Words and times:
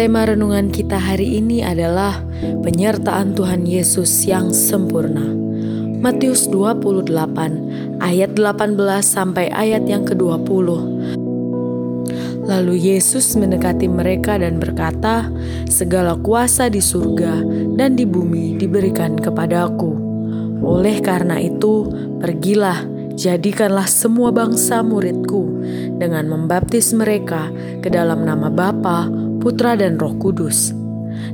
Tema 0.00 0.24
renungan 0.24 0.72
kita 0.72 0.96
hari 0.96 1.44
ini 1.44 1.60
adalah 1.60 2.24
penyertaan 2.64 3.36
Tuhan 3.36 3.68
Yesus 3.68 4.24
yang 4.24 4.48
sempurna. 4.48 5.28
Matius 6.00 6.48
28 6.48 7.12
ayat 8.00 8.32
18 8.32 8.80
sampai 9.04 9.52
ayat 9.52 9.84
yang 9.84 10.08
ke-20. 10.08 10.68
Lalu 12.48 12.74
Yesus 12.80 13.36
mendekati 13.36 13.92
mereka 13.92 14.40
dan 14.40 14.56
berkata, 14.56 15.28
"Segala 15.68 16.16
kuasa 16.16 16.72
di 16.72 16.80
surga 16.80 17.44
dan 17.76 17.92
di 17.92 18.08
bumi 18.08 18.56
diberikan 18.56 19.20
kepadaku. 19.20 20.00
Oleh 20.64 21.04
karena 21.04 21.36
itu, 21.44 21.92
pergilah, 22.24 22.88
jadikanlah 23.20 23.84
semua 23.84 24.32
bangsa 24.32 24.80
muridku 24.80 25.60
dengan 26.00 26.24
membaptis 26.24 26.96
mereka 26.96 27.52
ke 27.84 27.92
dalam 27.92 28.24
nama 28.24 28.48
Bapa, 28.48 29.28
Putra 29.40 29.72
dan 29.74 29.96
Roh 29.96 30.12
Kudus. 30.20 30.76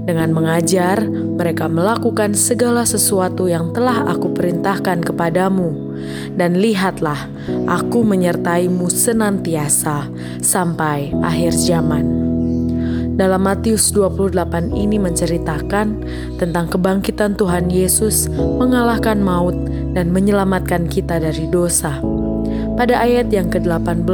Dengan 0.07 0.31
mengajar, 0.31 1.03
mereka 1.11 1.67
melakukan 1.67 2.39
segala 2.39 2.87
sesuatu 2.87 3.51
yang 3.51 3.75
telah 3.75 4.07
aku 4.07 4.31
perintahkan 4.31 5.03
kepadamu. 5.03 5.99
Dan 6.39 6.63
lihatlah, 6.63 7.27
aku 7.67 8.07
menyertaimu 8.07 8.87
senantiasa 8.87 10.07
sampai 10.39 11.11
akhir 11.27 11.59
zaman. 11.59 12.27
Dalam 13.17 13.49
Matius 13.49 13.91
28 13.97 14.77
ini 14.77 15.01
menceritakan 15.01 15.87
tentang 16.37 16.69
kebangkitan 16.69 17.33
Tuhan 17.35 17.73
Yesus 17.73 18.29
mengalahkan 18.31 19.19
maut 19.25 19.57
dan 19.97 20.13
menyelamatkan 20.13 20.85
kita 20.85 21.17
dari 21.17 21.49
dosa. 21.49 21.97
Pada 22.77 23.01
ayat 23.01 23.33
yang 23.33 23.49
ke-18, 23.49 24.05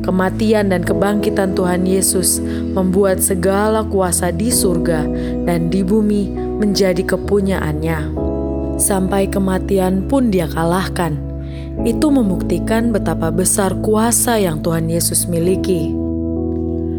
kematian 0.00 0.72
dan 0.72 0.80
kebangkitan 0.80 1.52
Tuhan 1.52 1.84
Yesus 1.84 2.40
membuat 2.72 3.20
segala 3.20 3.84
kuasa 3.84 4.32
di 4.32 4.48
surga 4.48 5.04
dan 5.44 5.68
di 5.68 5.84
bumi 5.84 6.32
menjadi 6.32 7.04
kepunyaannya. 7.04 8.16
Sampai 8.80 9.28
kematian 9.28 10.08
pun 10.08 10.32
dia 10.32 10.48
kalahkan. 10.48 11.20
Itu 11.84 12.08
membuktikan 12.08 12.88
betapa 12.88 13.28
besar 13.28 13.76
kuasa 13.84 14.40
yang 14.40 14.64
Tuhan 14.64 14.88
Yesus 14.88 15.28
miliki. 15.28 15.92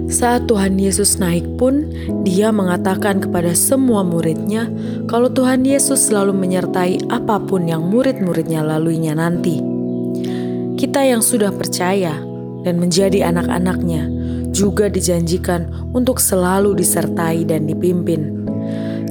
Saat 0.06 0.46
Tuhan 0.46 0.78
Yesus 0.78 1.18
naik 1.18 1.58
pun, 1.58 1.90
dia 2.22 2.54
mengatakan 2.54 3.26
kepada 3.26 3.58
semua 3.58 4.06
muridnya 4.06 4.70
kalau 5.10 5.34
Tuhan 5.34 5.66
Yesus 5.66 6.14
selalu 6.14 6.38
menyertai 6.38 7.10
apa 7.10 7.42
pun 7.42 7.66
yang 7.66 7.90
murid-muridnya 7.90 8.62
laluinya 8.62 9.18
nanti. 9.18 9.71
Kita 10.82 11.06
yang 11.06 11.22
sudah 11.22 11.54
percaya 11.54 12.18
dan 12.66 12.82
menjadi 12.82 13.30
anak-anaknya 13.30 14.10
juga 14.50 14.90
dijanjikan 14.90 15.70
untuk 15.94 16.18
selalu 16.18 16.74
disertai 16.74 17.46
dan 17.46 17.70
dipimpin. 17.70 18.50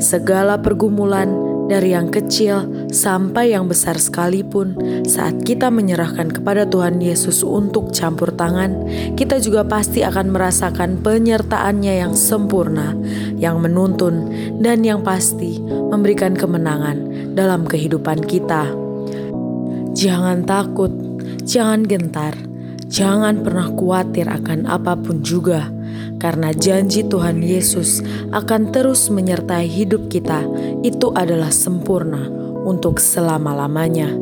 Segala 0.03 0.59
pergumulan 0.59 1.31
dari 1.71 1.95
yang 1.95 2.11
kecil 2.11 2.91
sampai 2.91 3.55
yang 3.55 3.71
besar 3.71 4.03
sekalipun, 4.03 4.75
saat 5.07 5.47
kita 5.47 5.71
menyerahkan 5.71 6.35
kepada 6.35 6.67
Tuhan 6.67 6.99
Yesus 6.99 7.47
untuk 7.47 7.95
campur 7.95 8.35
tangan, 8.35 8.91
kita 9.15 9.39
juga 9.39 9.63
pasti 9.63 10.03
akan 10.03 10.35
merasakan 10.35 10.99
penyertaannya 11.07 12.03
yang 12.03 12.19
sempurna, 12.19 12.99
yang 13.39 13.63
menuntun, 13.63 14.27
dan 14.59 14.83
yang 14.83 15.07
pasti 15.07 15.63
memberikan 15.63 16.35
kemenangan 16.35 17.31
dalam 17.39 17.63
kehidupan 17.63 18.27
kita. 18.27 18.67
Jangan 19.95 20.43
takut 20.43 21.10
Jangan 21.51 21.83
gentar, 21.83 22.39
jangan 22.87 23.43
pernah 23.43 23.75
khawatir 23.75 24.31
akan 24.31 24.71
apa 24.71 24.95
pun 24.95 25.19
juga, 25.19 25.67
karena 26.23 26.55
janji 26.55 27.03
Tuhan 27.03 27.43
Yesus 27.43 28.07
akan 28.31 28.71
terus 28.71 29.11
menyertai 29.11 29.67
hidup 29.67 30.07
kita. 30.07 30.47
Itu 30.87 31.11
adalah 31.11 31.51
sempurna 31.51 32.31
untuk 32.63 33.03
selama-lamanya. 33.03 34.15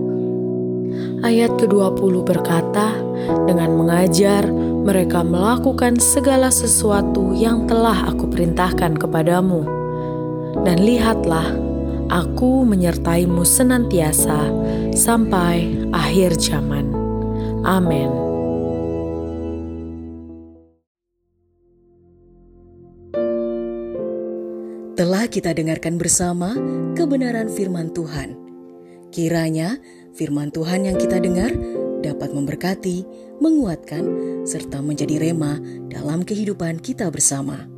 Ayat 1.20 1.60
ke-20 1.60 2.24
berkata, 2.24 2.96
dengan 3.44 3.76
mengajar, 3.76 4.48
mereka 4.88 5.20
melakukan 5.20 6.00
segala 6.00 6.48
sesuatu 6.48 7.36
yang 7.36 7.68
telah 7.68 8.08
aku 8.08 8.24
perintahkan 8.24 8.96
kepadamu. 8.96 9.68
Dan 10.64 10.80
lihatlah, 10.80 11.52
aku 12.08 12.64
menyertaimu 12.64 13.44
senantiasa 13.44 14.48
sampai 14.96 15.76
akhir 15.92 16.40
zaman. 16.40 16.97
Amin. 17.68 18.08
Telah 24.96 25.28
kita 25.28 25.52
dengarkan 25.52 26.00
bersama 26.00 26.56
kebenaran 26.96 27.52
firman 27.52 27.92
Tuhan. 27.92 28.40
Kiranya 29.12 29.76
firman 30.16 30.48
Tuhan 30.48 30.88
yang 30.88 30.96
kita 30.96 31.20
dengar 31.20 31.52
dapat 32.00 32.32
memberkati, 32.32 33.04
menguatkan, 33.36 34.04
serta 34.48 34.80
menjadi 34.80 35.28
rema 35.28 35.60
dalam 35.92 36.24
kehidupan 36.24 36.80
kita 36.80 37.12
bersama. 37.12 37.77